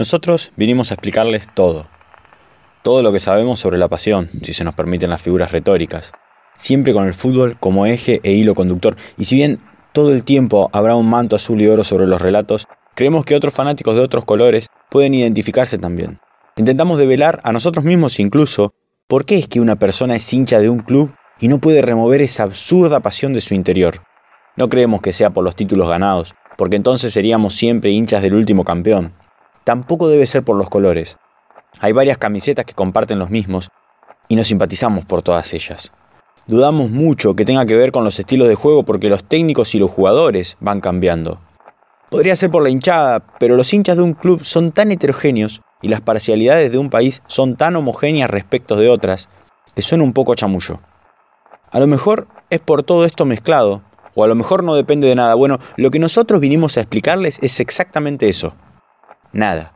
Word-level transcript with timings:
Nosotros 0.00 0.50
vinimos 0.56 0.90
a 0.90 0.94
explicarles 0.94 1.46
todo. 1.52 1.86
Todo 2.82 3.02
lo 3.02 3.12
que 3.12 3.20
sabemos 3.20 3.60
sobre 3.60 3.76
la 3.76 3.88
pasión, 3.88 4.30
si 4.42 4.54
se 4.54 4.64
nos 4.64 4.74
permiten 4.74 5.10
las 5.10 5.20
figuras 5.20 5.52
retóricas. 5.52 6.12
Siempre 6.56 6.94
con 6.94 7.04
el 7.04 7.12
fútbol 7.12 7.58
como 7.60 7.84
eje 7.84 8.18
e 8.22 8.32
hilo 8.32 8.54
conductor. 8.54 8.96
Y 9.18 9.24
si 9.24 9.36
bien 9.36 9.58
todo 9.92 10.14
el 10.14 10.24
tiempo 10.24 10.70
habrá 10.72 10.96
un 10.96 11.10
manto 11.10 11.36
azul 11.36 11.60
y 11.60 11.66
oro 11.66 11.84
sobre 11.84 12.06
los 12.06 12.22
relatos, 12.22 12.66
creemos 12.94 13.26
que 13.26 13.34
otros 13.34 13.52
fanáticos 13.52 13.94
de 13.94 14.00
otros 14.00 14.24
colores 14.24 14.68
pueden 14.88 15.12
identificarse 15.12 15.76
también. 15.76 16.18
Intentamos 16.56 16.98
develar 16.98 17.42
a 17.44 17.52
nosotros 17.52 17.84
mismos 17.84 18.20
incluso 18.20 18.72
por 19.06 19.26
qué 19.26 19.36
es 19.36 19.48
que 19.48 19.60
una 19.60 19.76
persona 19.76 20.16
es 20.16 20.32
hincha 20.32 20.60
de 20.60 20.70
un 20.70 20.78
club 20.78 21.12
y 21.40 21.48
no 21.48 21.58
puede 21.58 21.82
remover 21.82 22.22
esa 22.22 22.44
absurda 22.44 23.00
pasión 23.00 23.34
de 23.34 23.42
su 23.42 23.52
interior. 23.52 24.02
No 24.56 24.70
creemos 24.70 25.02
que 25.02 25.12
sea 25.12 25.28
por 25.28 25.44
los 25.44 25.56
títulos 25.56 25.90
ganados, 25.90 26.34
porque 26.56 26.76
entonces 26.76 27.12
seríamos 27.12 27.54
siempre 27.54 27.90
hinchas 27.90 28.22
del 28.22 28.32
último 28.32 28.64
campeón. 28.64 29.19
Tampoco 29.70 30.08
debe 30.08 30.26
ser 30.26 30.42
por 30.42 30.56
los 30.56 30.68
colores. 30.68 31.16
Hay 31.78 31.92
varias 31.92 32.18
camisetas 32.18 32.64
que 32.64 32.74
comparten 32.74 33.20
los 33.20 33.30
mismos 33.30 33.68
y 34.26 34.34
nos 34.34 34.48
simpatizamos 34.48 35.04
por 35.04 35.22
todas 35.22 35.54
ellas. 35.54 35.92
Dudamos 36.48 36.90
mucho 36.90 37.36
que 37.36 37.44
tenga 37.44 37.64
que 37.66 37.76
ver 37.76 37.92
con 37.92 38.02
los 38.02 38.18
estilos 38.18 38.48
de 38.48 38.56
juego 38.56 38.82
porque 38.82 39.08
los 39.08 39.22
técnicos 39.22 39.76
y 39.76 39.78
los 39.78 39.88
jugadores 39.88 40.56
van 40.58 40.80
cambiando. 40.80 41.40
Podría 42.10 42.34
ser 42.34 42.50
por 42.50 42.64
la 42.64 42.70
hinchada, 42.70 43.20
pero 43.38 43.54
los 43.54 43.72
hinchas 43.72 43.96
de 43.96 44.02
un 44.02 44.14
club 44.14 44.42
son 44.42 44.72
tan 44.72 44.90
heterogéneos 44.90 45.60
y 45.82 45.86
las 45.86 46.00
parcialidades 46.00 46.72
de 46.72 46.78
un 46.78 46.90
país 46.90 47.22
son 47.28 47.54
tan 47.54 47.76
homogéneas 47.76 48.28
respecto 48.28 48.74
de 48.74 48.88
otras 48.88 49.28
que 49.76 49.82
suena 49.82 50.02
un 50.02 50.14
poco 50.14 50.34
chamullo. 50.34 50.80
A 51.70 51.78
lo 51.78 51.86
mejor 51.86 52.26
es 52.50 52.58
por 52.58 52.82
todo 52.82 53.04
esto 53.04 53.24
mezclado, 53.24 53.82
o 54.16 54.24
a 54.24 54.26
lo 54.26 54.34
mejor 54.34 54.64
no 54.64 54.74
depende 54.74 55.06
de 55.06 55.14
nada. 55.14 55.36
Bueno, 55.36 55.60
lo 55.76 55.92
que 55.92 56.00
nosotros 56.00 56.40
vinimos 56.40 56.76
a 56.76 56.80
explicarles 56.80 57.38
es 57.40 57.60
exactamente 57.60 58.28
eso. 58.28 58.52
Nada. 59.32 59.72